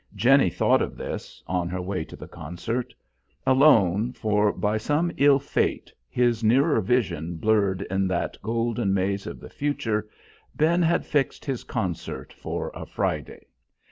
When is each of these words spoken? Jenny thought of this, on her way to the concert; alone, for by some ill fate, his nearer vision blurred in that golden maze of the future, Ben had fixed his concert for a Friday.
Jenny 0.15 0.49
thought 0.49 0.81
of 0.81 0.97
this, 0.97 1.43
on 1.45 1.69
her 1.69 1.79
way 1.79 2.03
to 2.05 2.15
the 2.15 2.27
concert; 2.27 2.91
alone, 3.45 4.13
for 4.13 4.51
by 4.51 4.79
some 4.79 5.11
ill 5.17 5.37
fate, 5.37 5.93
his 6.09 6.43
nearer 6.43 6.81
vision 6.81 7.35
blurred 7.35 7.83
in 7.83 8.07
that 8.07 8.41
golden 8.41 8.95
maze 8.95 9.27
of 9.27 9.39
the 9.39 9.47
future, 9.47 10.09
Ben 10.55 10.81
had 10.81 11.05
fixed 11.05 11.45
his 11.45 11.63
concert 11.63 12.33
for 12.33 12.71
a 12.73 12.87
Friday. 12.87 13.45